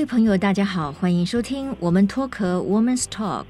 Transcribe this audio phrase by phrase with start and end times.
[0.00, 3.44] 各位朋友，大家好，欢迎收听我们脱壳 Woman's Talk。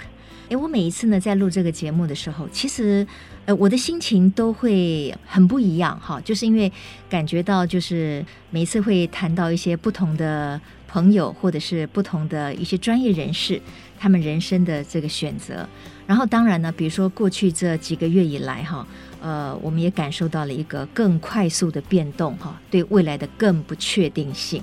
[0.49, 3.07] 诶，我每一次呢在录这个节目的时候，其实
[3.45, 6.73] 呃我的心情都会很不一样哈，就是因为
[7.09, 13.63] 感觉到就是每一次会谈到一些不同的朋友，或者是不同的一些专业人士，
[13.97, 15.69] 他们人生的这个选择。
[16.05, 18.85] 然后当然呢，比如说过去这几个月以来哈，
[19.23, 24.61] 呃，我们也感受到了一个更快速的变动哈，对未来的更不确定性。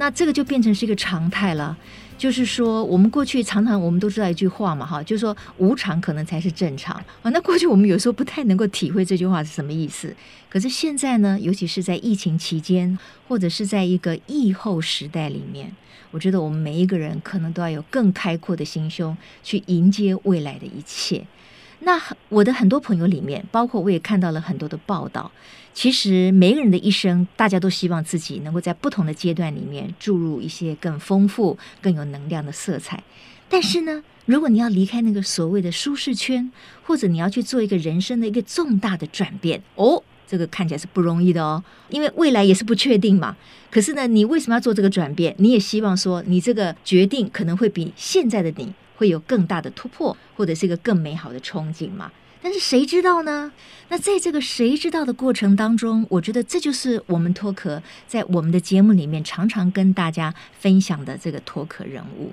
[0.00, 1.76] 那这个就变成是一个常态了。
[2.16, 7.30] 就是说，我们过去常常我们都知道一句话嘛，哈，就是说无常可能才是正常啊。
[7.30, 10.14] 那过去我们有时候不太能够体会这句话是什么意思。
[10.48, 15.70] 可是现在呢，尤其是在疫情期间，或者是在一个疫后时代里面，
[16.10, 21.24] 我觉得我们每一个人可能都要有更开阔的心胸去迎接未来的一切。
[21.80, 25.30] 那我的很多朋友里面，包括我也看到了很多的报道。
[25.72, 33.02] 其实每个人的一生，大家都希望自己能够在不同的阶段里面注入一些更丰富、更有能量的色彩。
[33.48, 36.50] 但是呢，如果你要离开那个所谓的舒适圈，
[36.84, 43.36] 或者你要去做一个人生的一个重大的转变，哦，这个看起来是不容易的哦，因为未来也是不确定嘛。
[43.70, 45.34] 可是呢，你为什么要做这个转变？
[45.38, 52.12] 你也希望说，你这个决定可能会比现在的你会有更大的突破，或者是一个更美好的憧憬嘛。
[52.42, 53.50] 但是谁知道呢？
[53.88, 62.30] 那在这个谁知道的过程当中，我觉得这就是我们脱壳在我们的节目里面常常跟大家分享的这个脱壳人物。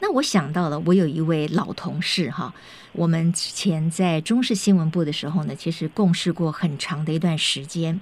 [0.00, 2.52] 那我想到了，我有一位老同事哈，
[2.90, 8.00] 我们之前在中视新闻部的时候呢，其实共事过很长的一段时间。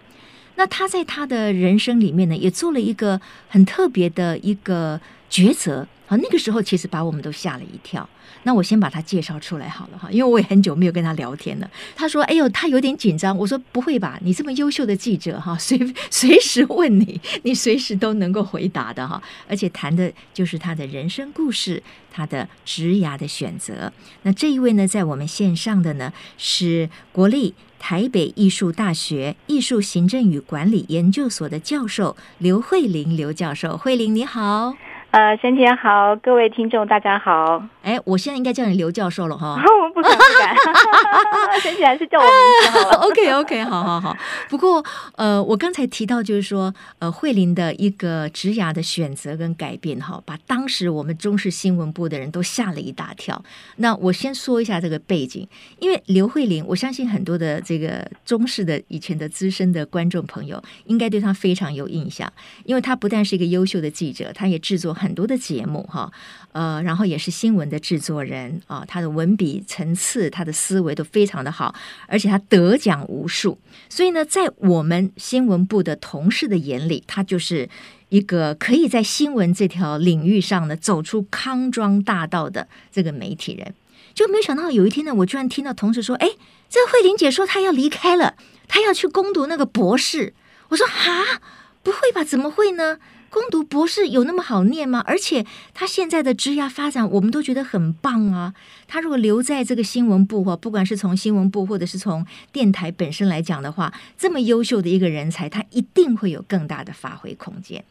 [0.57, 5.87] 那他在他的人生里面呢，也做了一个很特别的一个抉择。
[6.09, 8.09] 啊，那个时候其实把我们都吓了一跳。
[8.45, 11.69] 那我先把他介绍出来好了哈，因为我也很久没有跟他聊天了。
[11.97, 15.77] 他说：“哎呦，他有点紧张。”我说：“不会吧，你这么优秀的记者哈，随
[16.09, 19.21] 随时问你，你随时都能够回答的哈。
[19.49, 23.93] 而且谈的就是他的人生故事，他的职涯的选择。
[24.23, 33.77] 那这一位呢，在我们线上的呢是国立台北艺术大学艺术行政与管理研究所的教授刘慧玲刘教授。
[33.77, 34.75] 慧玲你好。”
[35.13, 37.63] 呃，先前好，各位听众大家好。
[37.87, 39.57] 哎，我现在应该叫你刘教授了哈。
[39.65, 40.55] 我不敢不敢，
[41.63, 42.97] 先前还是叫我名字好了。
[43.09, 44.17] OK OK，好好好。
[44.51, 53.43] 不过呃，我刚才提到就是说，呃，慧玲的一个职涯的选择跟改变哈，把当时我们中视新闻部的人都吓了一大跳。
[53.77, 55.49] 那我先说一下这个背景，
[55.79, 62.31] 因为刘慧玲，我相信很多的这个中视的以前的资深的观众朋友应该对她非常有印象，
[62.65, 65.07] 因为她不但是一个优秀的记者，她也制作很。
[65.07, 66.11] 很多的节目哈，
[66.51, 71.75] 呃，然后也是新闻的制作人啊，他的文笔层次，他的思维都非常的好，
[72.07, 77.69] 而且他得奖无数，所以呢，在我们新闻部的同事的眼里，他就是
[78.09, 83.75] 一个可以在新闻这条领域上呢走出康庄大道的这个媒体人。
[84.15, 86.29] 就没有想到有一天呢，我居然听到同事说：“哎，
[86.71, 88.35] 这慧玲姐说她要离开了，
[88.67, 90.33] 她要去攻读那个博士。”
[90.71, 91.41] 我说：“哈，
[91.83, 92.25] 不会吧？
[92.25, 92.99] 怎么会呢？”
[93.29, 95.03] 攻读博士有那么好念吗？
[95.07, 95.45] 而且
[95.75, 98.55] 他现在的职业发展，我们都觉得很棒啊。
[98.89, 107.85] 他如果留在这个新闻部或不管是从新闻部或者是从电台本身来讲的话，这么优秀的一个人才，他一定会有更大的发挥空间。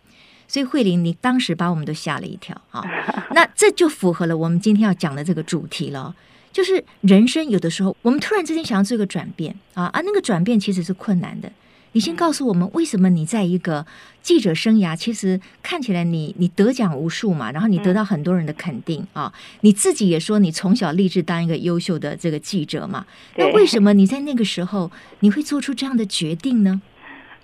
[0.47, 2.83] 所以慧玲，你当时把我们都吓了一跳啊！
[3.33, 6.15] 那这就符合了我们今天要讲的这个主题了，
[6.53, 11.51] 就是人生有的时候，我们突然之间想要做一个转变啊，啊，那个转变其实是困难的。
[11.95, 13.85] 你先告诉我们，为什么你在一个
[14.21, 23.05] 记者生涯，其实看起来你你得奖无数嘛，然后你得到很多人的肯定啊，你自己也说你从小立志当一个优秀的这个记者嘛，
[23.37, 24.91] 那为什么你在那个时候
[25.21, 26.81] 你会做出这样的决定呢？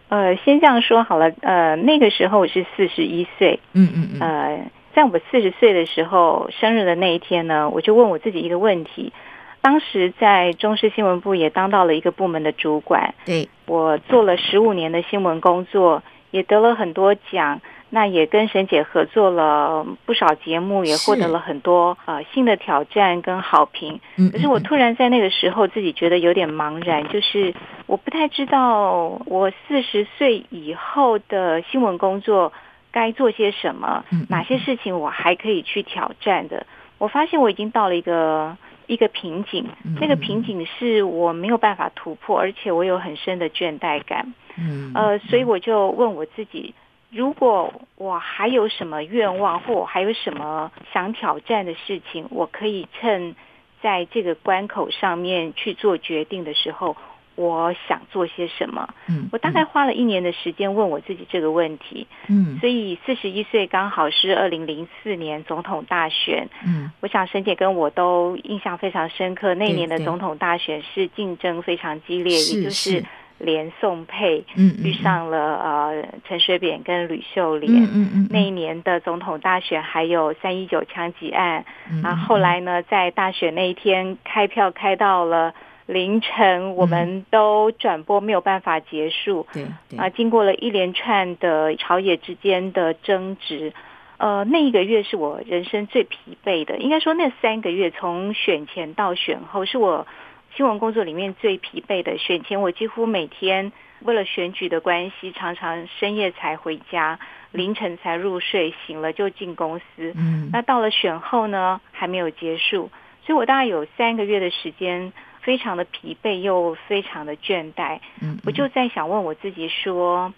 [0.10, 9.14] 呃，先这样说好了，呃，那个时候我是四十一岁，嗯嗯嗯，呃，在我四十岁的时候生日的那一天呢，我就问我自己一个问题。
[9.62, 17.62] 当时在中视新闻部也当到了一个部门的主管，对，我做了十五年的新闻工作，也得了很多奖，
[17.92, 24.00] 那也跟沈姐合作了不少节目，也获得了很多呃新的挑战跟好评。
[24.32, 27.54] 可是我突然在那个时候自己觉得有点茫然，就是
[27.86, 32.52] 我不太知道我四十岁以后的新闻工作
[32.92, 36.66] 该做些什么，哪些事情我还可以去挑战的。
[36.98, 38.58] 我发现我已经到了一个。
[38.92, 39.66] 一个瓶颈，
[40.02, 44.34] 那个瓶颈是我没有办法突破，而且我有很深的倦怠感。
[44.58, 46.76] 嗯，呃，所以我就问我自己，
[47.10, 53.34] 如果我还有什么愿望，或我还有什么想挑战的事情，我可以趁
[53.82, 56.98] 在这个关口上面去做决定的时候，
[57.42, 58.88] 我想做些什么？
[59.10, 62.06] 嗯，我大概花了一年的时间问我自己这个问题。
[62.28, 66.48] 嗯，所以四十一岁刚好是二零零四年总统大选。
[66.64, 73.04] 嗯，我想沈姐跟我都印象非常深刻，那一年的总统大选是竞争非常激烈，也就是
[73.40, 77.74] 连宋配遇上了呃陈水扁跟吕秀莲。
[77.74, 81.66] 嗯嗯嗯，那一年的总统大选还有三一九枪击案。
[82.04, 85.54] 啊，后来呢，在大选那一天开票开到了。
[85.88, 89.46] 凌晨，我们都转播没有办法结束。
[89.52, 93.74] 对，对啊，经过了一连串的朝野之间的争执，
[94.18, 96.78] 呃，那一个月是我人生最疲惫的。
[96.78, 100.08] 应该说，那三个月从选前到选后，是我
[100.56, 102.18] 新闻工作里面最疲惫的。
[102.18, 107.20] 选前，我几乎每天为了选举的关系，常常深夜才回家，
[107.52, 110.14] 凌晨才入睡，醒了就进公司。
[110.16, 112.90] 嗯，那到了选后呢，还没有结束，
[113.26, 115.12] 所以我大概有三个月的时间。
[115.42, 120.34] 非常的疲惫又非常的倦怠，嗯，我就在想问我自己说，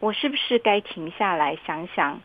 [0.00, 2.20] 我是不是该停下来想想，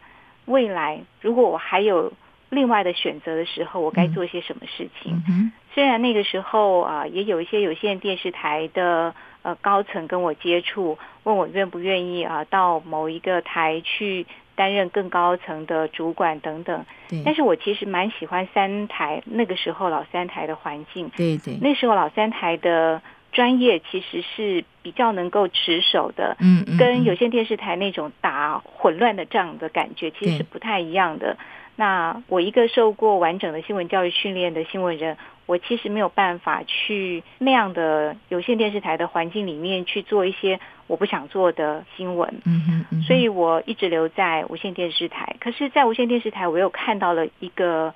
[0.45, 2.12] 未来如果我还有
[2.50, 5.22] 另外的选择的时候，我该做些什么事情？
[5.30, 9.13] 嗯，虽然那个时候啊，也有一些有线电视台的
[9.44, 14.25] 呃高层跟我接触，问我愿不愿意啊到某一个台去。
[14.56, 16.86] 担任更高层的主管等等，
[17.24, 31.38] 但是我其实蛮喜欢三台那个时候老三台的环境，对对，那时候老三台的专业其实是比较能够持守的，嗯嗯，跟有线电视台那种打混乱的仗的感觉其实是不太一样的。
[31.75, 42.33] 那我一个受过完整的新闻教育训练的新闻人，我其实没有办法去那样的有线电视台的环境里面去做一些我不想做的新闻。
[42.45, 45.36] 嗯哼，嗯，所以我一直留在无线电视台。
[45.39, 47.94] 可是，在无线电视台，我又看到了一个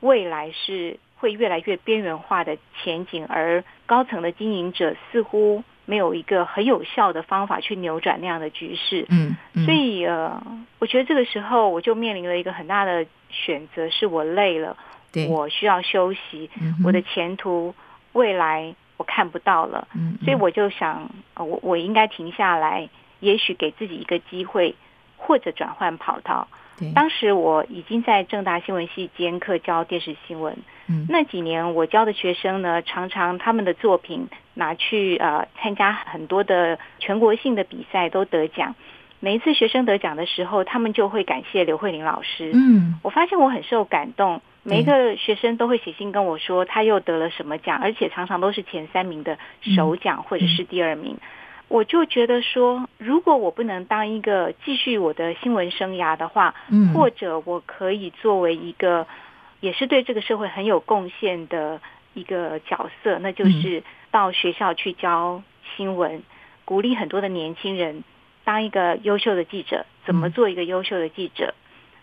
[0.00, 5.64] 未来是会越来越边缘化的前景，而高层的经营者似乎。
[5.88, 10.42] 没有一个很有效的方法去扭转那样的局势，嗯，嗯，所以呃，
[10.80, 14.76] 我觉得这个时候我就面临了一个很大的选择，是我累了，
[15.28, 17.74] 我需要休息，嗯，我的前途
[18.12, 22.88] 未来我看不到了，嗯，所以我就想，呃，我我应该停下来，
[23.20, 24.74] 也许给自己一个机会，
[25.16, 26.48] 或者转换跑道。
[26.94, 30.58] 当时我已经在正大新闻系兼课教电视新闻。
[30.88, 38.74] 嗯，那几年我教的学生呢，常常他们的作品拿去呃参加很多的全国性的比赛都得奖。
[39.20, 42.50] 每一次学生得奖的时候，他们就会感谢刘慧玲老师。
[42.52, 44.40] 嗯，我发现我很受感动。
[44.62, 49.38] 每一个学生都会写信跟我说，他又得了什么奖，而且常常都是前三名的
[49.76, 51.16] 首奖或者是第二名。
[51.68, 59.06] 我就觉得说，如果我不能当一个继续我的新闻生涯的话，嗯，或者我可以作为一个
[59.60, 61.80] 也是对这个社会很有贡献的
[62.14, 65.42] 一个角色，那就是到学校去教
[65.76, 66.22] 新闻，
[66.64, 68.02] 鼓励很多的年轻人
[68.46, 71.52] 当一个优秀的记者，怎么做一个优秀的记者。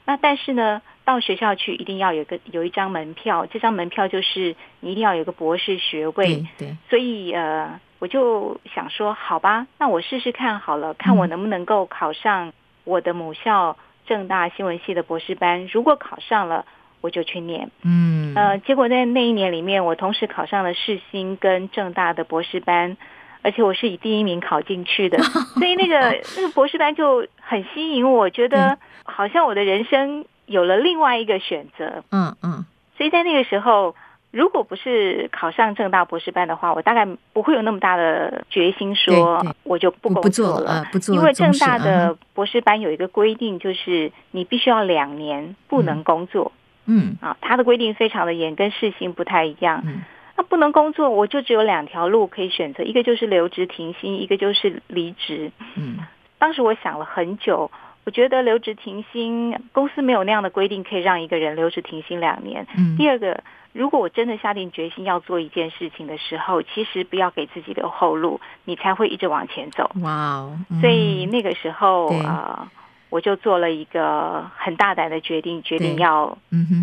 [0.06, 6.45] 那但是呢，到学校去一定要有个有一张门票，这张门票就是你一定要有个博士学位。
[6.57, 7.80] 对，对，所以呃。
[8.00, 12.51] 我就想说，好吧，那我试试看好了，看我能不能够考上
[12.84, 15.68] 我的母校正大新闻系的博士班。
[15.68, 16.66] 如果考上了，
[17.00, 17.72] 我就去念。
[17.81, 22.98] 嗯，呃，结果在那一年里面，我同时考上了世新跟正大的博士班，
[23.44, 25.21] 而且我是以第一名考进去的，
[25.59, 26.00] 所以那个
[26.38, 32.04] 那个博士班就很吸引我，觉得好像我的人生有了另外一个选择。
[32.12, 32.66] 嗯嗯，
[32.97, 33.95] 所以在那个时候。
[34.33, 40.83] 如果不是考上正大博士班的话，我大概不会有那么大的决心说我就不工作了。
[40.92, 46.52] 不做，因为正大的博士班有一个规定，就是你必须要两年不能工作。
[46.88, 49.83] 嗯，啊，他的规定非常的严，跟世新不太一样。
[49.85, 50.02] 嗯，
[50.35, 55.52] 那不能工作，我就只有两条路可以选择，一个就是留职停薪，一个就是离职。
[55.75, 55.97] 嗯，
[56.40, 57.69] 当时我想了很久，
[58.06, 62.66] 我觉得留职停薪，公司没有那样的规定可以让一个人留职停薪两年。
[62.78, 63.44] 嗯，第二个。
[63.73, 69.90] 如果我真的下定决心要做一件事情的时候，其实不要给自己留后路，你才会一直往前走。
[70.04, 70.56] 哇哦！
[70.80, 72.71] 所以那个时候啊、呃，
[73.09, 76.37] 我就做了一个很大胆的决定，决定要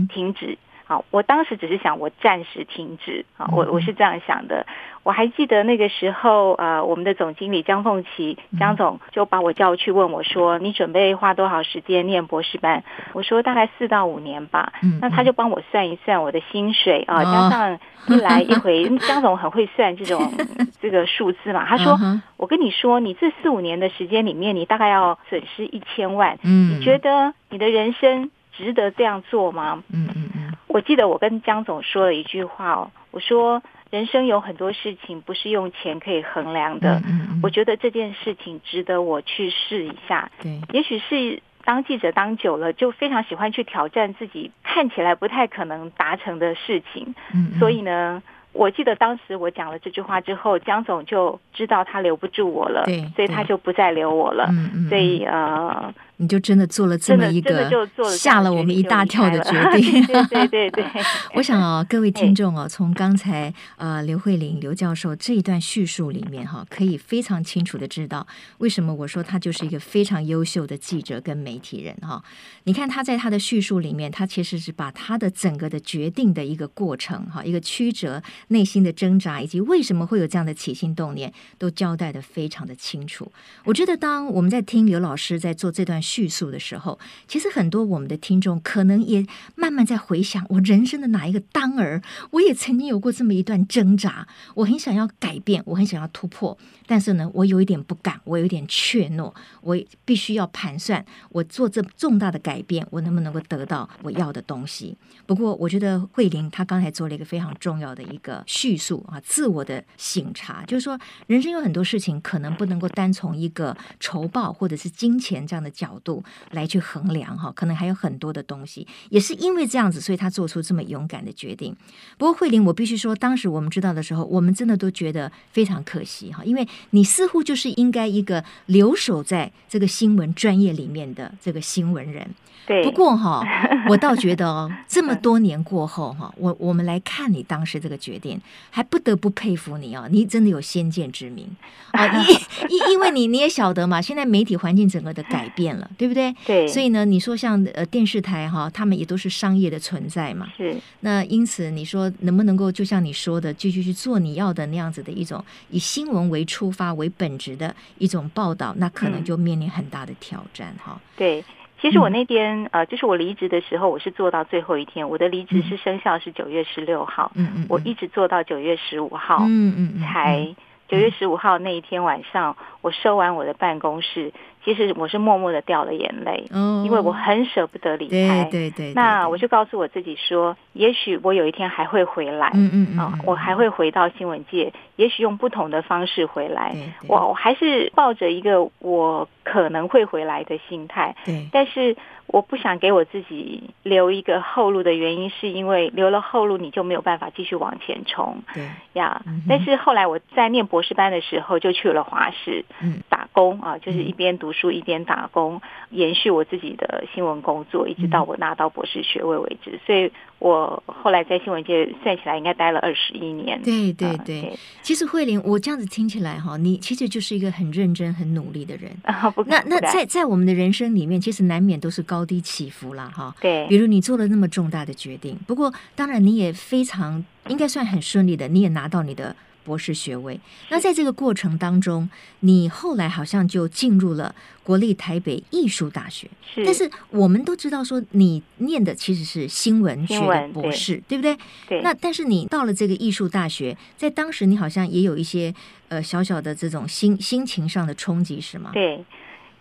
[0.08, 0.58] 停止。
[0.90, 3.24] 好，我当时只是想，我暂时停止。
[3.36, 4.66] 啊，我我是这样想的。
[5.04, 12.82] 我还记得那个时候，呃，我们的总经理江凤琪江总就把我叫去问我说：“你准备花多少时间念博士班？”
[13.14, 17.78] 我说：“大概四到五年吧。”那他就帮我算一算我的薪水啊，加上
[18.08, 20.20] 一来一回， 江总很会算这种
[20.82, 21.64] 这个数字嘛。
[21.64, 21.96] 他说
[22.36, 26.36] ：“我跟你说，你这四五年的时间里面，你大概要损失一千万。
[26.42, 30.39] 你觉得你的人生值得这样做吗？”嗯嗯嗯。
[30.70, 33.60] 我记得我跟江总说了一句话哦，我说
[33.90, 37.02] 人生有很多事情不是用钱可以衡量的。
[37.04, 40.30] 嗯我觉得这件事情值得我去试一下。
[40.42, 47.14] 对，也许是当记者当久了，就非常喜欢去挑战自己看起来不太可能达成的事情。
[47.34, 48.22] 嗯，嗯，所以呢。
[48.52, 54.48] 我记得当时我讲了这句话之后，江总就知道他留不住我了，对，所以他就不再留我了。
[54.50, 55.94] 嗯嗯，所以呃。
[56.20, 57.66] 你就真的做了这么一个
[58.14, 60.84] 吓了我们一大跳的决 定，对对对。
[61.34, 68.26] 我想哦，各位听众哦，从刚才呃刘慧玲刘教授这一段叙述里面哈，可以非常清楚的知道
[68.58, 72.22] 为什么我说他就是一个非常优秀的记者跟媒体人哈。
[72.64, 83.32] 你看他在他的叙述里面，他其实是把他的整个的决定的一个过程哈，一个曲折、内心的挣扎，以及为什么会有这样的起心动念，都交代的非常的清楚。
[83.64, 85.98] 我觉得当我们在听刘老师在做这段。
[86.10, 86.98] 叙述的时候，
[87.28, 89.24] 其实很多我们的听众可能也
[89.54, 92.02] 慢慢在回想我人生的哪一个当儿，
[92.32, 104.96] 我也曾经有过这么一段挣扎，我很想要改变，我很想要突破，但是呢，我有一点不敢，我有一点怯懦，我必须要盘算，我做这重大的改变，我能不能够得到我要的东西？
[105.26, 110.98] 不过，我觉得慧玲她刚才做了一个非常重要的一个叙述啊，自我的省察，就是说，
[111.28, 121.74] 人生有很多事情可能不能够单从一个酬报或者是金钱这样的角度来去衡量哈，可能还有很多的东西，也是因为这样子，所以他做出这么勇敢的决定。
[122.18, 132.28] 不过慧玲，我必须说，当时我们知道的时候，我们真的都觉得非常可惜哈，因为你似乎就是应该一个留守在这个新闻专业里面的这个新闻人。
[132.66, 133.42] 对，不过哈，
[133.88, 138.40] 我倒觉得哦，这么多年过后哈，我我们来看你当时这个决定，
[138.70, 140.06] 还不得不佩服你哦！
[140.08, 141.48] 你真的有先见之明
[141.90, 142.06] 啊！
[142.06, 142.36] 因
[142.70, 146.34] 因因为你你也晓得嘛，现在媒体环境整个的改变了，对不对？
[146.46, 146.66] 对。
[146.66, 150.48] 所以呢，你说像呃电视台哈，他们也都是商业的存在嘛。
[150.56, 150.76] 是。
[151.00, 161.00] 那因此你说能不能够就像你说的，继续去做你要的那样子的一种以新闻为出发为本质的一种报道，那可能就面临很大的挑战哈。
[161.16, 161.44] 对。
[161.82, 165.08] 其实我那天、嗯、呃，就是我离职的时候，我是做到最后一天。
[165.08, 170.54] 我的离职是生效是九月十六号，嗯嗯，我一直做到九月十五号，嗯嗯，嗯，才
[170.90, 174.32] 九月十五号那一天晚上，我收完我的办公室。
[174.62, 178.44] 其实我是默默的掉了眼泪，哦，因为我很舍不得离开。
[178.44, 178.92] 对对对，对。
[178.92, 186.72] 那我就告诉我自己说，也许我有一天还会回来，嗯嗯嗯，哦，我还会回到新闻界，也许用不同的方式回来。
[186.72, 191.16] 对对对，我我还是抱着一个我可能会回来的心态。
[191.24, 191.48] 对。
[191.50, 191.96] 但是
[192.26, 198.42] 我不想给我自己留一个后路的原因，是因为留了后路，你就没有办法继续往前冲。
[198.52, 199.22] 对呀。
[199.48, 202.69] 但是后来我在念博士班的时候，就去了华视，嗯，
[203.08, 204.50] 打工啊，就是一边读。
[204.52, 209.78] 书一边打工，延续我自己的新闻工作，一直到我拿到博士学位为止。
[209.86, 213.62] 所以我后来在新闻界算起来应该待了二十一年。
[213.62, 218.90] 对对对，对，其实慧玲，我这样子听起来哈，你其实就是一个很认真、很努力的人。
[219.04, 223.10] 啊、不那那在在我们的人生里面，其实难免都是高低起伏啦。
[223.14, 223.34] 哈。
[223.40, 229.34] 对，比如你做了那么重大的决定，不过当然你也非常应该算很顺利的，你也拿到你的。
[229.64, 230.38] 博士学位，
[230.68, 232.08] 那在这个过程当中，
[232.40, 236.28] 你后来好像就进入了国立台北艺术大学。
[236.54, 241.36] 是，但是我们都知道说，你念的其实是新闻学的博士，对，对不对？
[241.68, 241.82] 对。
[241.82, 245.54] 那但是你到了这个艺术大学，在当时你好像也有一些
[245.88, 248.70] 呃小小的这种心心情上的冲击，是吗？
[248.72, 249.04] 对，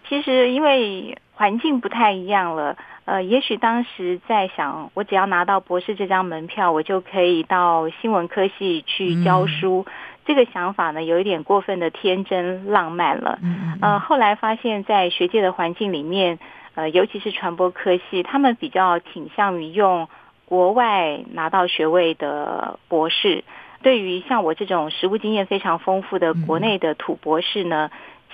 [0.08, 2.76] 其实因为环境不太一样了。
[3.10, 9.84] 呃，也许当时在想，我只要拿到博士这张门票，我就可以到新闻科系去教书。
[9.88, 9.92] 嗯。
[10.26, 13.40] 这个想法呢，有一点过分的天真浪漫了。
[13.42, 13.80] 嗯。
[13.82, 16.38] 呃，后来发现，在学界的环境里面，
[16.76, 20.08] 呃，尤其是传播科系，他们比较倾向于用
[20.46, 23.44] 国外拿到学位的博士。
[23.82, 27.90] 对于像我这种实务经验非常丰富的国内的土博士呢。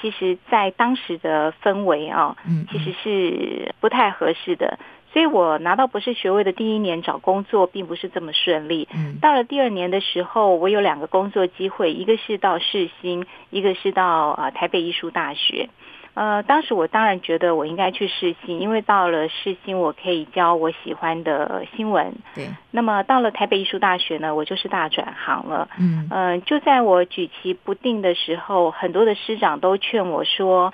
[0.05, 2.37] 嗯其实，在当时的氛围啊，
[2.71, 4.77] 其实是不太合适的。
[5.11, 8.87] 所以我拿到博士学位的第一年找工作并不是这么顺利。
[9.21, 15.69] 到了第二年的时候，我有两个工作机会，一个是到世新，一个是到啊台北艺术大学。
[16.15, 22.13] 呃，当时我当然觉得我应该去世新，因为到了世新，我可以教我喜欢的新闻。
[22.33, 22.47] 对。
[22.71, 25.67] 那么到了台北艺术大学呢，我就是大转行了。
[25.77, 26.07] 嗯。
[26.09, 30.73] 呃，就在我举棋不定的时候，很多的师长都劝我说：“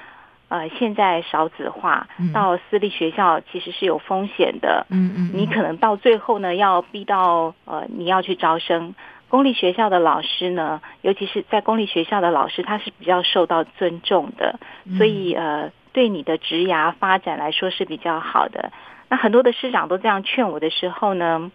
[0.50, 4.86] 呃，现在少子化，到私立学校其实是有风险的。
[4.92, 5.32] 嗯嗯。
[5.34, 8.94] 你可能到最后呢，要逼到呃，你要去招生。”
[9.32, 14.60] 公立学校的老师呢，尤其是在公立学校的老师，他是比较受到尊重的，
[14.98, 18.72] 所以呃，对你的职涯发展来说是比较好的。
[19.10, 21.50] 那很多的师长都这样劝我的时候呢，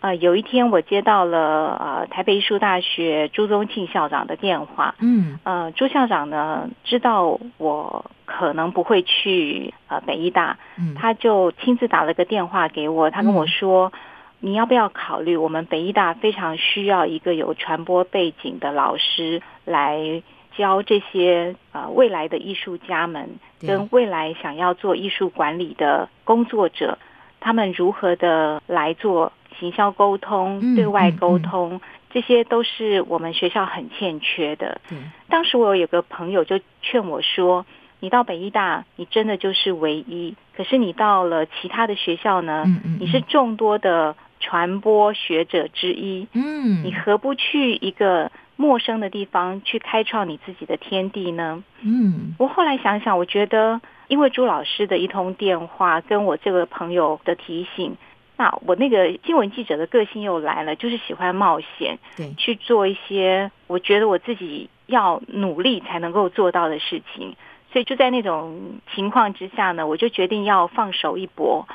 [0.00, 14.00] 呃，有一天我接到了呃台北艺术大学朱宗庆校长的电话，嗯，呃，朱校长呢知道我可能不会去呃北医大，嗯，他就亲自打了个电话给我，他跟我说，嗯，
[14.40, 20.22] 你要不要考虑我们北医大非常需要一个有传播背景的老师来
[20.56, 26.98] 教这些呃未来的艺术家们跟未来想要做艺术管理的工作者，
[27.40, 29.32] 他们如何的来做。
[29.58, 31.80] 行销沟通、对外沟通，嗯嗯嗯，
[32.10, 34.80] 这些都是我们学校很欠缺的。
[34.92, 37.66] 嗯，当时我有个朋友就劝我说
[37.98, 40.36] ：“你到北医大，你真的就是唯一。
[40.56, 46.26] 可是你到了其他的学校呢，嗯嗯嗯，你是众多的传播学者之一。
[46.32, 57.96] 嗯，你何不去一个陌生的地方去开创你自己的天地呢？”嗯，我后来想想，我觉得因为朱老师的一通电话，跟我这个朋友的提醒。
[58.36, 67.34] 那我那个新闻记者的个性又来了，就是喜欢冒险，对，去做一些我觉得我自己要努力才能够做到的事情。
[67.72, 71.66] 所以就在那种情况之下呢，我就决定要放手一搏，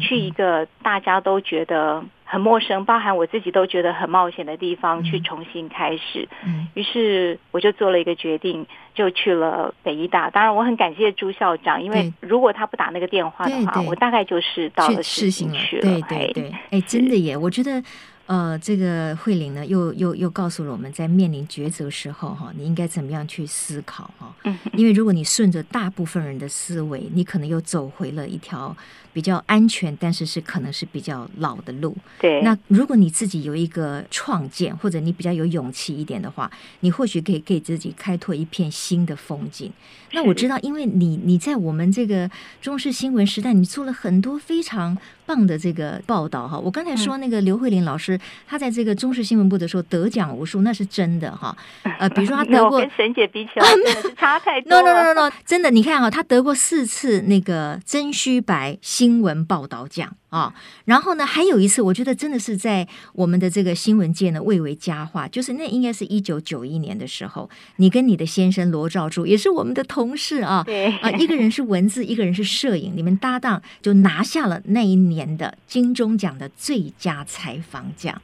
[0.00, 6.28] 去一个大家都觉得很陌生，包含我自己都觉得很冒险的地方去重新开始。
[6.44, 10.28] 嗯，于是我就做了一个决定，就去了北医大。
[10.28, 15.82] 当然，我很感谢朱校长，因为如果他不打那个电话的话，我大概就是到了事情去了。
[15.82, 17.82] 对对对，哎，真的耶，我觉得。
[18.28, 24.34] 呃，这个慧玲呢，又又又告诉了我们在面临抉择时候，哈，你应该怎么样去思考，哈。
[24.74, 28.76] 因为如果你顺着大部分人的思维，你可能又走回了一条
[29.18, 31.96] 比较安全，但是是可能是比较老的路。
[32.20, 32.40] 对。
[32.42, 36.48] 那如果你自己有一个创建，或者你比较有勇气一点的话，
[36.80, 39.72] 你或许可以给自己开拓一片新的风景。
[40.12, 42.30] 那我知道，因为你你在我们这个
[42.62, 44.96] 中视新闻时代，你做了很多非常
[45.26, 46.56] 棒的这个报道哈。
[46.56, 48.18] 我刚才说那个刘慧玲老师。
[48.46, 51.56] 她在这个中视新闻部的时候得奖无数，那是真的哈。
[51.98, 54.82] 呃，比如说她得过，跟沈姐比起来 真的是差太多了。
[54.82, 60.16] no no no no，真的，你看哈，她得过四次那个真虚白新闻报道奖。
[60.30, 60.52] 啊、哦，
[60.84, 78.20] 然后呢，还有一次，我觉得真的是在我们的这个新闻界呢，蔚为佳话，就是那应该是一九九一年的时候，你跟你的先生罗兆柱也是我们的同事啊，对啊，一个人是文字，一个人是摄影，你们搭档就拿下了那一年的金钟奖的最佳采访奖，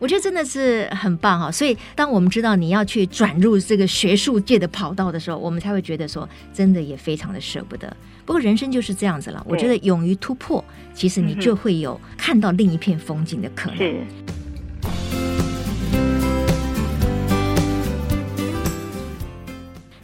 [0.00, 1.50] 我觉得真的是很棒啊。
[1.50, 7.96] 所以，当我们知道你要去转入这个学术界的跑道的时候，我们才会觉得说，真的也非常的舍不得。
[8.28, 10.62] 不过人生就是这样子了，我觉得勇于突破，
[10.92, 13.78] 其实你就会有看到另一片风景的可能。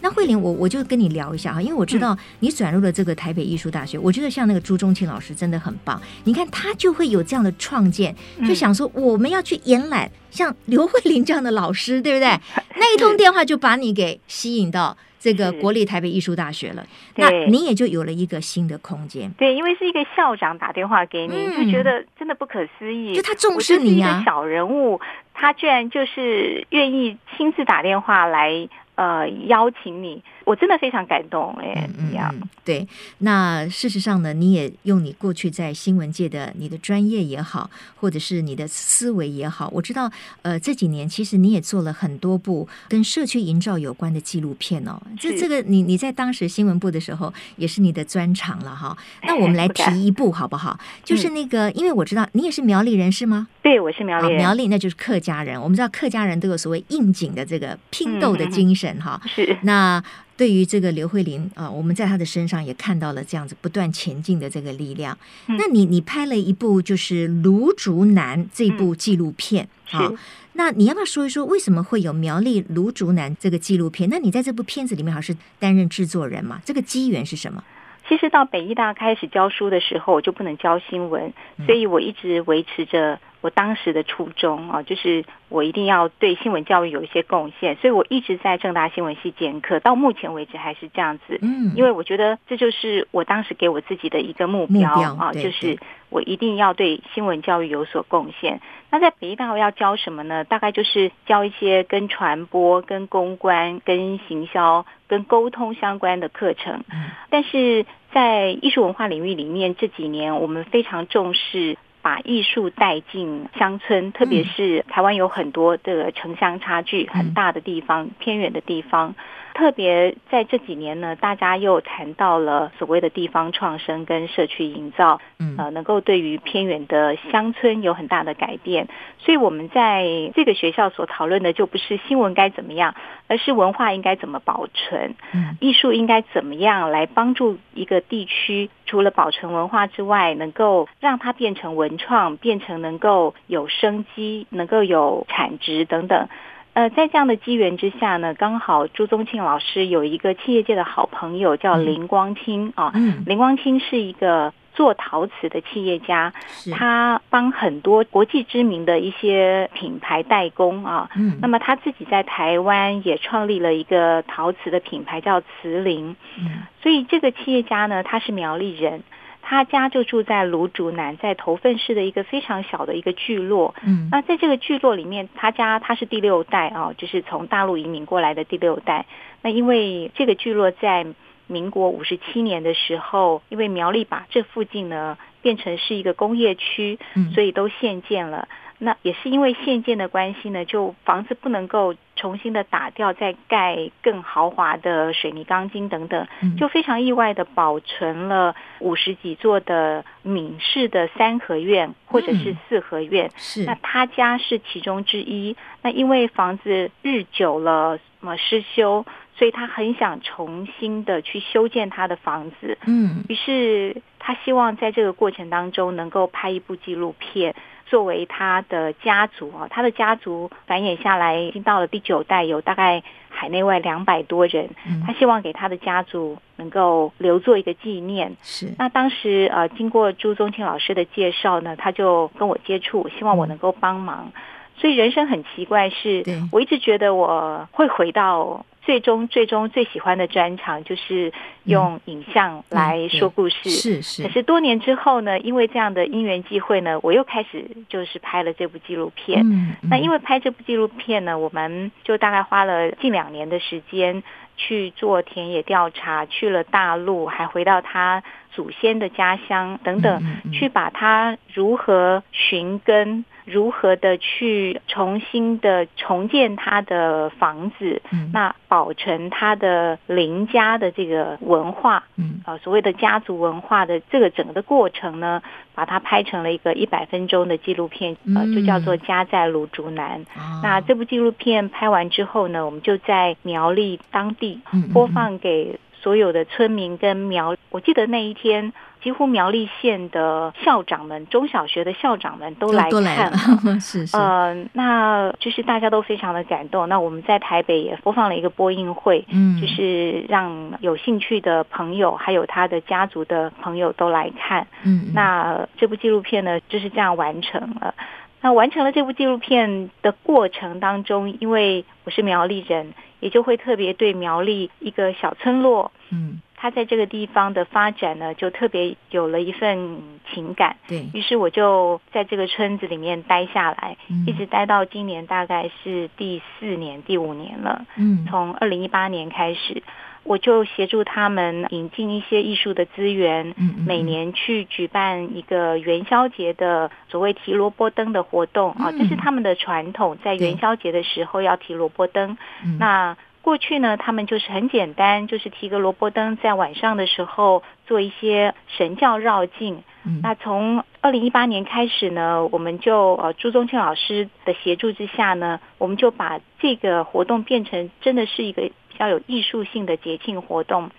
[0.04, 5.98] 那慧玲，我我就跟你聊一下哈，因为我知道你转入了这个台北艺术大学，我觉得像那个朱宗庆老师真的很棒。
[6.24, 8.14] 你看他就会有这样的创建，
[8.46, 12.38] 就想说我们要去延揽像刘慧玲这样的老师，对不对？
[12.76, 14.94] 那一通电话就把你给吸引到。
[15.24, 19.32] 这个国立台北艺术大学了，那你也就有了一个新的空间。
[19.38, 23.14] 对，因为是一个校长打电话给你，嗯、就觉得真的不可思议。
[23.14, 25.00] 就他重视你、啊，一个小人物，
[25.32, 28.68] 他居然就是愿意亲自打电话来。
[28.96, 32.86] 呃，邀请你，我真的非常感动哎，嗯嗯，对。
[33.18, 40.10] 那事实上呢，你也用你过去在新闻界的你的专业也好，或者是你的思维也好，我知道，
[40.42, 45.00] 呃，这几年其实你也做了很多部跟社区营造有关的纪录片哦。
[45.18, 48.96] 这这个你你在当时新闻部的时候也是你的专长了哈。
[49.26, 50.78] 那我们来提一部好不好？
[51.02, 53.48] 就是那个，因为我知道你也是苗栗人是吗？
[53.62, 54.36] 对，我是苗栗人。
[54.36, 55.60] 苗栗那就是客家人。
[55.60, 59.20] 我们知道客家人都有所谓应景的这个拼斗的精神哈。
[59.26, 59.56] 是。
[59.62, 60.02] 那
[60.36, 65.16] 对于这个刘慧玲啊，我们在她的身上也看到了这样子不断前进的这个力量。
[65.46, 70.12] 那你你拍了一部就是《芦竹南》这部纪录片啊。
[70.54, 74.08] 那你要不要说一说为什么会有苗栗芦竹南这个纪录片？
[74.08, 76.60] 那你在这部片子里面好像是担任制作人嘛？
[76.64, 77.62] 这个机缘是什么？
[78.08, 81.32] 其实到北艺大开始教书的时候，我就不能教新闻，
[81.66, 83.18] 所以我一直维持着。
[83.44, 91.38] 我当时的初衷啊，就是我一定要对新闻教育有一些贡献，所以我一直在正大新闻系兼课，到目前为止还是这样子。
[91.42, 95.78] 嗯，因为我觉得这就是我当时给我自己的一个目标，啊，就是
[96.08, 98.62] 我一定要对新闻教育有所贡献。
[98.90, 100.44] 那在北艺大要教什么呢？
[100.44, 106.82] 大概就是教一些跟传播、跟公关、跟行销、跟沟通相关的课程。
[106.90, 111.76] 嗯，但是在艺术文化领域里面，这几年我们非常重视。
[112.04, 119.14] 把艺术带进乡村，特别是台湾有很多的城乡差距很大的地方、偏远的地方。
[119.54, 128.88] 特别在这几年呢，大家又谈到了所谓的地方创生跟社区营造，嗯，呃，能够对于偏远的乡村有很大的改变。
[129.18, 132.94] 所以我们在这个学校所讨论的就不是新闻该怎么样，
[133.28, 146.28] 而是文化应该怎么保存，嗯，艺术应该怎么样来帮助一个地区，除了保存文化之外，能够让它变成文创，变成能够有生机，能够有产值等等。
[146.74, 156.32] 呃，在这样的机缘之下呢，刚好朱宗庆老师有一个企业界的好朋友叫林光清啊，嗯，林光清是一个做陶瓷的企业家，
[156.72, 169.02] 他帮很多国际知名的一些品牌代工啊，嗯，那么他自己在台湾也创立了一个陶瓷的品牌叫瓷林，嗯，所以这个企业家呢，他是苗栗人。
[169.46, 173.74] 他家就住在卢竹南，在头份市的一个非常小的一个聚落。
[173.84, 179.04] 嗯，那在这个聚落里面，他家他是第六代啊，就是从大陆移民过来的第六代。
[179.42, 181.06] 那因为这个聚落在
[181.46, 186.98] 民国五十七年的时候，因为苗栗把这附近呢变成是一个工业区，
[187.34, 188.48] 所以都限建了。
[188.78, 203.30] 那也是因为限建的关系呢，就房子不能够重新的打掉，再盖更豪华的水泥钢筋等等，就非常意外的保存了五十几座的闽式的三合院或者是四合院。
[203.36, 205.54] 是，那他家是其中之一。
[205.82, 209.04] 那因为房子日久了，什么失修，
[209.36, 212.78] 所以他很想重新的去修建他的房子。
[212.86, 217.54] 嗯，于是他希望在这个过程当中能够拍一部纪录片。
[217.94, 224.68] 作为他的家族啊，他的家族繁衍下来已经到了第九代，有大概海内外两百多人。
[225.06, 228.34] 他希望给他的家族能够留作一个纪念。
[228.42, 228.74] 是。
[228.78, 234.32] 那当时呃，经过朱宗庆老师的介绍呢，他就跟我接触，希望我能够帮忙。
[234.76, 238.66] 所以人生很奇怪是，是我一直觉得我会回到。
[238.84, 241.32] 最终，最终最喜欢的专长就是
[241.64, 243.70] 用影像来说故事。
[243.70, 244.22] 是是。
[244.22, 249.42] 可是多年之后呢，因为这样的因缘际会呢，我又开始就是拍了这部纪录片。
[249.44, 249.74] 嗯。
[249.90, 254.22] 那因为拍这部纪录片呢，我们就大概花了近两年的时间
[254.56, 263.24] 去做田野调查，去了大陆，还回到他祖先的家乡等等，去把他如何寻根。
[263.44, 275.42] 如何的去重新的重建他的房子，嗯，那保存他的邻家的这个文化，嗯，啊，所谓的家族文化的这个整个的过程呢，
[275.74, 280.24] 把它拍成了一个一百分钟的纪录片，呃，就叫做《家在芦竹南》。
[280.36, 280.60] 嗯。
[280.62, 284.60] 那这部纪录片拍完之后呢，我们就在苗栗当地
[284.92, 288.72] 播放给所有的村民跟苗，我记得那一天。
[289.04, 293.30] 几乎苗栗县的校长们、中小学的校长们都来看，
[293.78, 296.88] 是是，呃，那就是大家都非常的感动。
[296.88, 307.94] 那我们在台北也播放了一个播映会，嗯，就是让有兴趣的朋友还有他的家族的朋友都来看，嗯，那这部纪录片呢就是这样完成了。
[308.40, 316.40] 那完成了这部纪录片的过程当中，因为我是苗栗人，也就会特别对苗栗一个小村落，嗯。
[316.64, 319.98] 他在这个地方的发展呢，就特别有了一份
[320.32, 320.78] 情感。
[320.88, 327.84] 对，于是我就在这个村子里面待下来，嗯，一直待到今年大概是第四年、第五年了。
[327.98, 329.82] 嗯，从二零一八年开始，
[330.22, 342.38] 我就协助他们引进一些艺术的资源，嗯，每年去举办一个元宵节的所谓提萝卜灯的活动啊，这是他们的传统，在元宵节的时候要提萝卜灯。
[342.78, 349.82] 那过去呢，他们就是很简单，就是提个萝卜灯，在晚上的时候做一些神教绕境。
[350.06, 350.20] 嗯。
[350.22, 360.90] 那从二零一八年开始呢，我们就呃朱宗庆老师的协助之下呢，我们就把这个活动变成真的是一个比较有艺术性的节庆活动。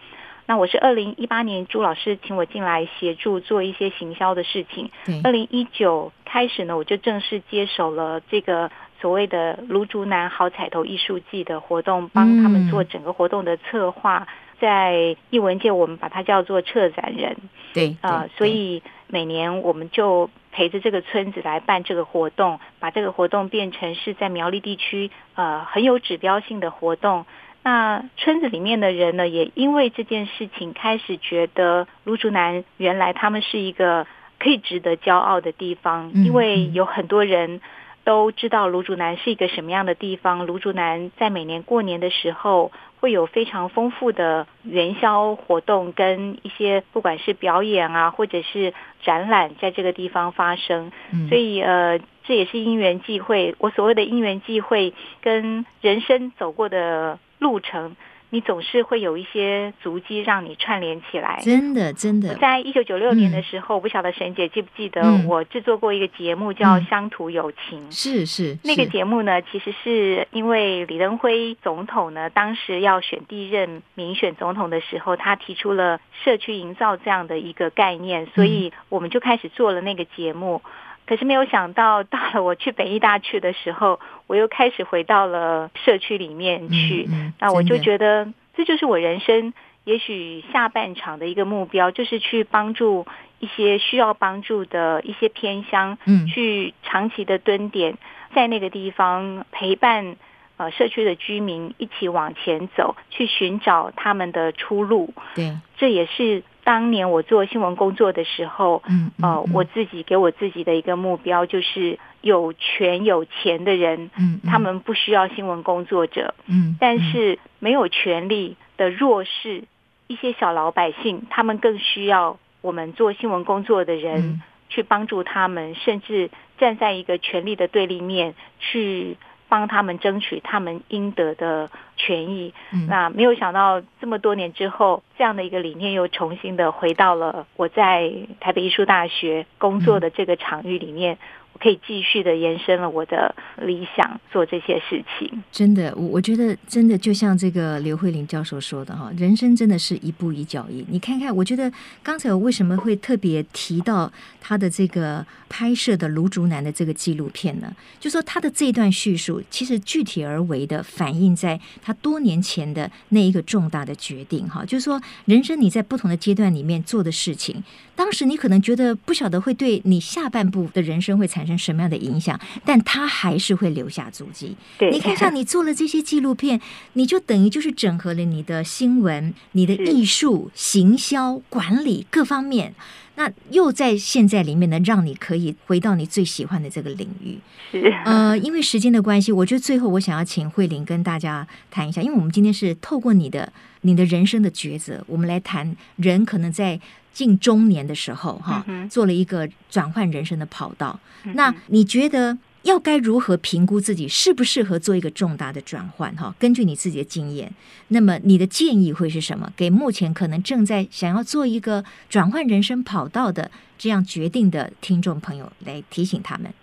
[0.46, 4.92] 那我是二零一八年朱老师请我进来协助做一些行销的事情。
[5.24, 8.70] 二零一九开始呢，我就正式接手了这个。
[9.02, 14.28] 所谓的卢竹南好彩头艺术季的活动，帮他们做整个活动的策划，
[14.60, 17.36] 在艺文界我们把它叫做策展人。
[17.74, 27.26] 对啊、呃，所以每年我们就陪着这个村子来办这个活动，把这个活动变成是在苗栗地区呃很有指标性的活动。
[27.64, 34.08] 那村子里面的人呢，也因为这件事情开始觉得卢竹南原来他们是一个
[34.40, 37.60] 可以值得骄傲的地方，因为有很多人。
[38.06, 40.46] 都知道卢竹南是一个什么样的地方。
[40.46, 50.92] 卢竹南在每年过年的时候，会有非常丰富的元宵活动，跟一些不管是表演啊，或者是展览，在这个地方发生。
[51.12, 51.28] 嗯。
[51.28, 53.56] 所以呃，这也是因缘际会。
[53.58, 57.98] 我所谓的因缘际会，跟人生走过的路程。
[58.36, 61.40] 你总是会有一些足迹让你串联起来。
[61.42, 62.36] 真的，真的。
[62.36, 67.80] 在一九九六年的时候，嗯、我不晓得沈姐记不记得，我制作过一个节目叫《乡土友情》。
[67.88, 68.58] 嗯、是是。
[68.62, 80.62] 那个节目呢，其实是因为李登辉总统呢，当时要选第一任民选总统的时候，他提出了社区营造这样的一个概念，所以我们就开始做了那个节目。
[81.06, 87.06] 可是没有想到，到了我去北医大去的时候，我又开始回到了社区里面去。
[87.08, 93.06] 嗯嗯、那我就觉得，这就是我人生也许下半场的一个目标，就是去帮助
[93.40, 97.98] 一些需要帮助的一些偏乡，嗯，去长期的蹲点，
[98.34, 100.16] 在那个地方陪伴
[100.58, 105.14] 呃社区的居民一起往前走，去寻找他们的出路。
[105.36, 106.42] 对，这也是。
[106.66, 119.64] 当年我做新闻工作的时候，嗯，嗯，呃，我自己给我自己的一个目标就是有权有钱的人，嗯，嗯，他们不需要新闻工作者，嗯，嗯，但是没有权利的弱势
[120.08, 129.16] 一些小老百姓，他们更需要我们做新闻工作的人去帮助他们，嗯，甚至站在一个权力的对立面去。
[129.48, 131.70] 帮他们争取他们应得的
[132.06, 132.54] 权益。
[132.72, 141.18] 嗯，那没有想到这么多年之后，这样的一个理念又重新的回到了我在台北艺术大学工作的这个场域里面。
[141.60, 145.44] 可以继续的延伸了我的理想，做这些事情。
[145.52, 150.86] 真的，我我觉得真的就像这个刘慧玲教授说的哈，人生真的是一步一脚印。
[150.90, 151.72] 你看看，我觉得
[152.04, 157.74] 刚才我为什么会特别提到他的这个拍摄的卢竹南的这个纪录片呢？
[158.00, 167.64] 就说他的这段叙述，其实具体而为的反映在他多年前的那一个重大的决定哈，就是说人生你在不同的阶段里面做的事情，
[167.96, 171.56] 当时你可能觉得不晓得会对你下半部的人生会产生。
[171.66, 172.40] 什么样的影响？
[172.66, 174.56] 但它还是会留下足迹。
[174.78, 176.60] 对，你看，像你做了这些纪录片，
[176.94, 182.76] 你就等于就是整合了你的新闻、你的艺术、行销、管理各方面。
[183.16, 187.38] 那又在现在里面呢，让你可以回到你最喜欢的这个领域。
[187.72, 193.52] 是，呃，因为时间的关系，我觉得最后我想要请慧玲跟大家谈一下，因为我们今天是透过你的
[193.86, 196.80] 你的人生的抉择，我们来谈人可能在。
[197.16, 201.00] 近中年的时候，哈，做了一个转换人生的跑道。
[201.24, 206.14] 嗯、那你觉得要该如何评估自己适不适合做一个重大的转换？
[206.18, 207.50] 哈，根据你自己的经验，
[207.88, 209.50] 那么你的建议会是什么？
[209.56, 216.54] 给目前可能正在想要做一个转换人生跑道的这样决定的听众朋友来提醒他们。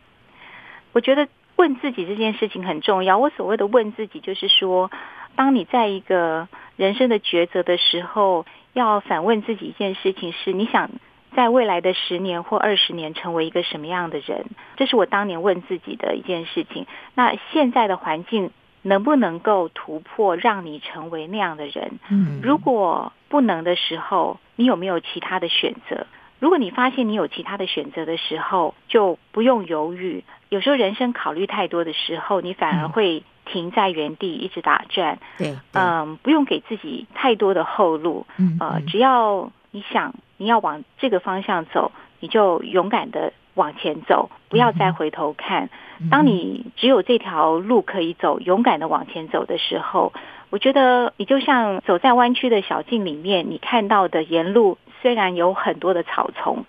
[0.92, 3.16] 我觉得问自己这件事情很重要。
[3.16, 4.90] 我所谓的问自己，就是说，
[5.34, 8.46] 当你在一个人生的抉择的时候。
[8.74, 10.88] 要反问自己一件事情是：你想
[11.36, 14.46] 在未来的十年或二十年成为一个什么样的人？
[14.76, 16.86] 这是我当年问自己的一件事情。
[17.14, 21.98] 那现在的环境能不能够突破，让你成为那样的人？
[22.08, 26.06] 嗯，如果不能的时候，你有没有其他的选择？
[26.38, 30.24] 如果你发现你有其他的选择的时候，就不用犹豫。
[30.48, 33.22] 有时候人生考虑太多的时候，你反而会。
[33.44, 45.68] 停在原地一直打转，对，嗯，不用给自己太多的后路，嗯，呃，只要你想你要往这个方向走，你就勇敢的往前走，不要再回头看。
[46.10, 50.12] 当你只有这条路可以走，勇敢的往前走的时候，
[50.50, 56.64] 我觉得你就像走在弯曲的小径里面，你看到的沿路虽然有很多的草丛。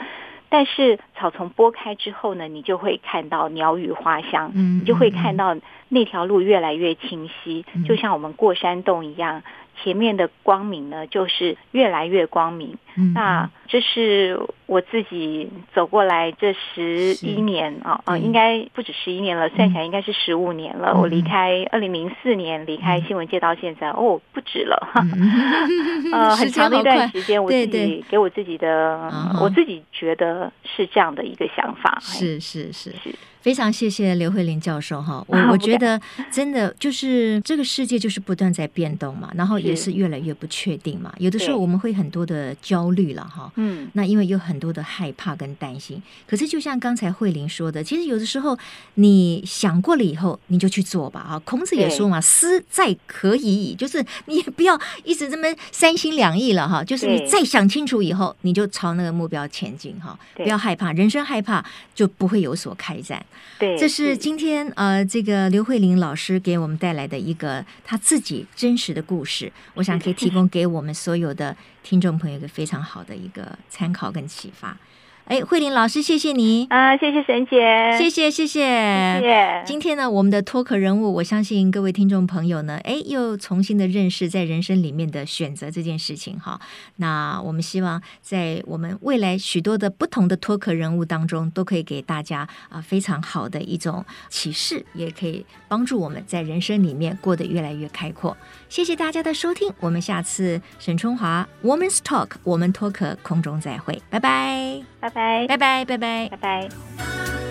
[0.53, 5.57] 但是草丛拨开之后呢，你就会看到鸟语花香，嗯，你就会看到
[5.89, 9.41] 那条路越来越清晰，嗯，就像我们过山洞一样。
[9.81, 12.77] 前面的光明呢，就是越来越光明。
[12.95, 20.91] 嗯，那这是我自己走过来这十一年啊啊，应该不止十一年了，算起来应该是十五年了。
[20.93, 24.77] 嗯，我离开二零零四年离开新闻界到现在，嗯，哦，不止了。
[26.37, 31.97] 很长的一段时间，我自己给我自己的，我自己觉得是这样的一个想法。
[31.99, 32.91] 是是是。
[33.03, 33.15] 是。
[33.43, 35.99] 非常谢谢刘慧玲教授哈， 我我觉得
[36.31, 48.57] 真的就是这个世界就是不断在变动嘛，然后也是越来越不确定嘛，有的时候我们会很多的焦虑了哈，嗯，那因为有很多的害怕跟担心，可是就像刚才慧玲说的，其实有的时候
[48.93, 61.61] 你想过了以后你就去做吧哈，孔子也说嘛，思在可以矣，就是你也不要一直这么三心两意了哈，就是你再想清楚以后你就朝那个目标前进哈，不要害怕，人生害怕
[61.93, 63.21] 就不会有所开展。
[63.59, 74.77] 对，这是今天呃，这个刘慧玲老师给我们带来的一个她自己真实的故事，我想可以提供给我们所有的听众朋友一个非常好的一个参考跟启发。
[75.25, 79.63] 哎，慧玲老师，谢谢你啊，谢谢沈姐，谢谢谢谢谢谢。
[79.65, 86.59] 今天呢，我们的脱壳人物，我相信各位听众朋友呢，哎，又重新的认识在人生里面的选择这件事情哈。
[86.97, 98.35] 那我们希望在我们未来许多的不同的脱壳人物当中，都可以给大家啊非常好的一种启示，也可以帮助我们在人生里面过得越来越开阔。
[98.67, 107.42] 谢谢大家的收听，我们下次沈春华 Woman's Talk 我们脱壳空中再会，拜拜，拜拜，拜拜，拜拜，拜拜。